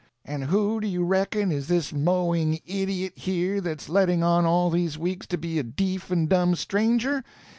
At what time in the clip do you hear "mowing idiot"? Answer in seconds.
1.93-3.13